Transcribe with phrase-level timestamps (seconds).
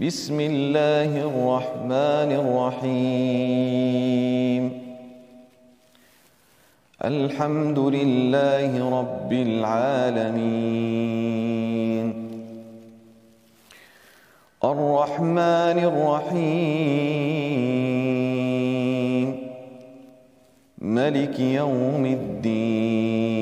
[0.00, 3.84] بسم الله الرحمن الرحيم.
[7.04, 10.32] الحمد لله رب العالمين.
[14.64, 16.46] الرحمن الرحيم.
[20.78, 23.41] ملك يوم الدين.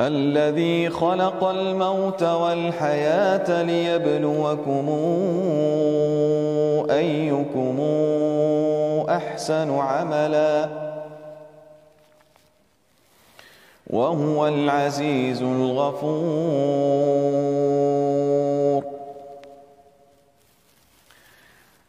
[0.00, 4.88] الذي خلق الموت والحياة ليبلوكم
[6.90, 7.80] أيكم
[9.08, 10.68] أحسن عملا.
[13.90, 16.20] وهو العزيز الغفور.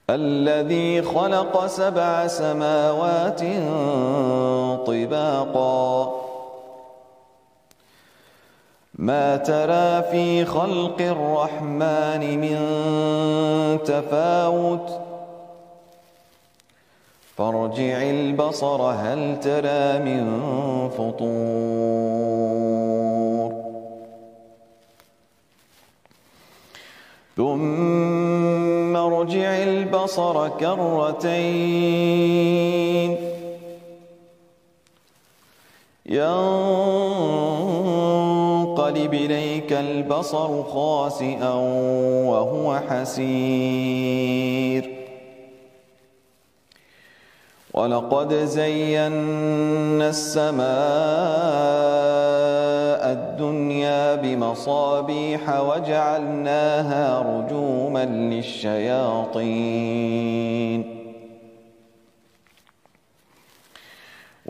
[0.09, 3.41] الذي خلق سبع سماوات
[4.87, 6.30] طباقا.
[9.01, 12.57] ما ترى في خلق الرحمن من
[13.83, 14.99] تفاوت؟
[17.37, 20.23] فارجع البصر هل ترى من
[20.89, 21.91] فطور؟
[27.37, 32.01] ثم ارجع البصر كرتين.
[38.91, 41.53] ينقلب إليك البصر خاسئا
[42.27, 44.51] وهو حسير.
[47.73, 50.65] ولقد زينا السماء
[53.11, 59.41] الدنيا بمصابيح وجعلناها رجوما للشياطين.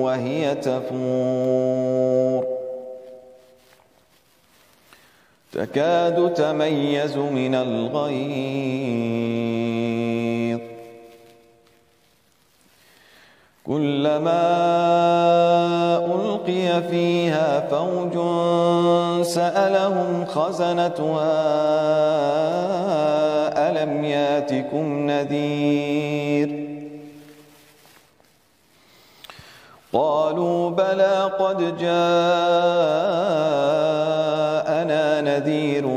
[0.00, 2.46] وهي تفور.
[5.52, 9.12] تكاد تميز من الغيظ.
[13.66, 14.42] كلما
[16.06, 18.12] ألقي فيها فوج
[19.26, 21.62] سألهم خزنتها
[23.82, 26.68] ألم ياتكم نذير
[29.92, 31.90] قالوا بلى قد جاءنا
[35.20, 35.88] نذير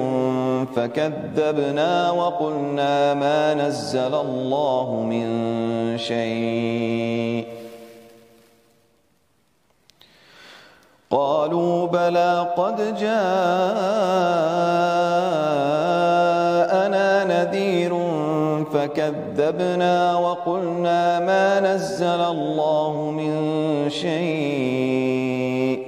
[0.75, 5.28] فكذبنا وقلنا ما نزل الله من
[5.97, 7.46] شيء
[11.12, 14.25] قالوا بلى قد جاءنا
[18.85, 23.34] فكذبنا وقلنا ما نزل الله من
[23.90, 25.79] شيء.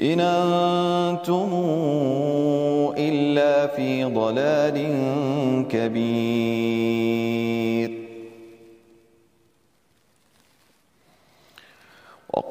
[0.00, 1.50] إن أنتم
[2.98, 4.76] إلا في ضلال
[5.70, 7.43] كبير.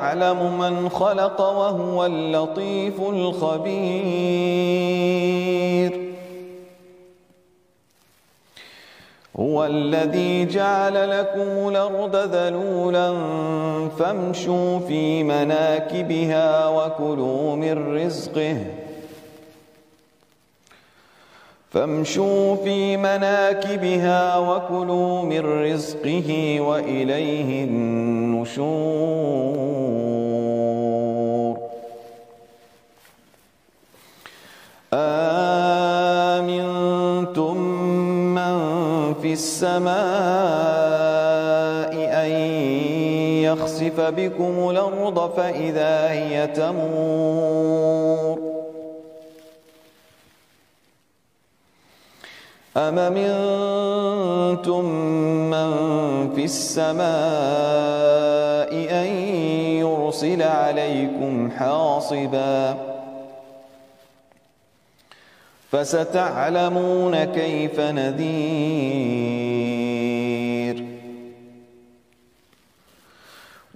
[0.00, 3.60] يعلم من خلق وهو اللطيف الخبير.
[9.40, 13.14] هو الذي جعل لكم الأرض ذلولا
[13.98, 18.56] فامشوا في مناكبها وكلوا من رزقه.
[21.70, 29.20] فامشوا في مناكبها وكلوا من رزقه وإليه النشور.
[34.94, 36.60] آمنتم
[39.22, 39.90] في السماء
[41.94, 42.30] أن
[43.46, 48.39] يخسف بكم الأرض فإذا هي تمور.
[52.76, 54.84] أم منتم
[55.50, 55.70] من
[56.34, 57.04] في السماء
[58.72, 59.06] أن
[59.80, 62.90] يرسل عليكم حاصباً
[65.72, 69.39] فستعلمون كيف نذير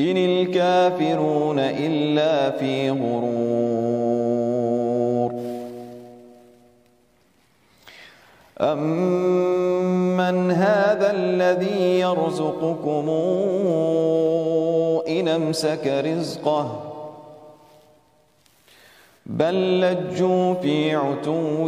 [0.00, 3.40] إن الكافرون إلا في غرور.
[8.60, 13.08] أمن هذا الذي يرزقكم
[15.08, 16.90] إن أمسك رزقه
[19.26, 21.66] بل لجوا في عتو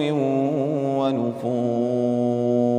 [0.98, 2.71] ونفور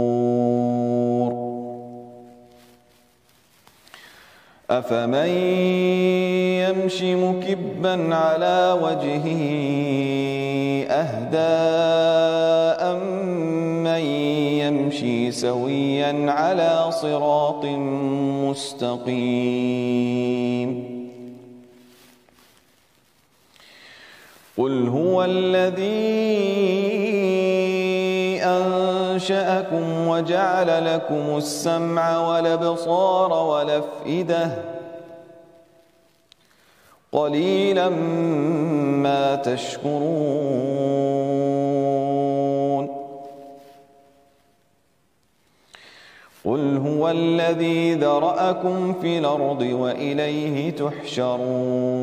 [4.79, 5.27] أفمن
[6.65, 9.39] يمشي مكبا على وجهه
[10.89, 11.53] أهدى
[12.91, 14.05] أمن
[14.63, 17.65] يمشي سويا على صراط
[18.45, 19.73] مستقيم
[24.57, 26.72] قل هو الذي
[29.13, 34.51] أنشأكم وجعل لكم السمع والأبصار والأفئدة
[37.11, 37.89] قليلا
[39.03, 40.03] ما تشكرون.
[46.45, 52.02] قل هو الذي ذرأكم في الأرض وإليه تحشرون.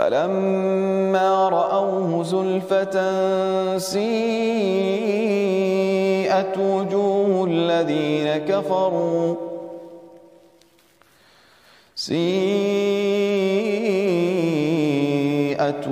[0.00, 2.96] فلما رأوه زلفة
[3.78, 4.08] سيئت
[6.58, 9.34] وجوه الذين كفروا
[11.94, 12.20] سيئت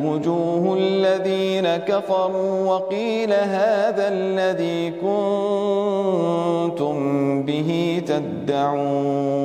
[0.04, 6.18] وجوه الذين كفروا وقيل هذا الذي كنتم
[7.42, 9.38] به تدعون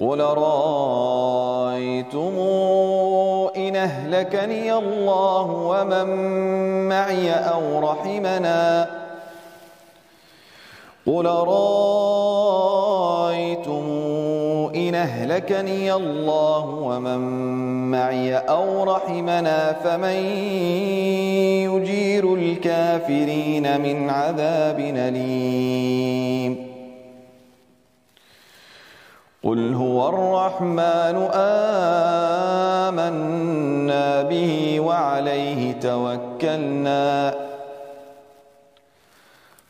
[0.00, 1.80] قل رأيتم
[3.56, 6.08] إن أهلكني الله ومن
[6.88, 8.90] معي أو رحمنا؟
[11.06, 11.26] قل
[12.06, 12.50] رأيتم
[14.74, 17.20] إن أهلكني الله ومن
[17.90, 20.16] معي أو رحمنا؟ فمن
[21.70, 26.29] يجير الكافرين من عذاب أليم
[29.50, 31.16] قل هو الرحمن
[32.94, 37.34] آمنا به وعليه توكلنا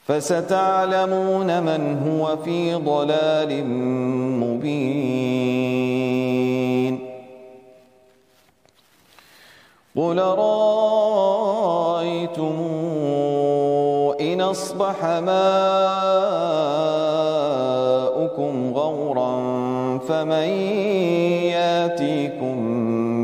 [0.06, 3.64] فستعلمون من هو في ضلال
[4.44, 5.40] مبين
[9.96, 10.18] قل
[10.48, 11.40] رأيتم
[14.20, 15.80] إن أصبح ماؤكم
[18.74, 18.89] غورا
[20.08, 20.48] فمن
[21.56, 22.56] ياتيكم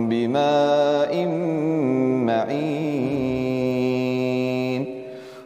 [0.08, 1.12] بماء
[2.28, 2.86] معين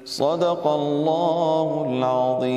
[0.04, 2.50] صدق الله العظيم.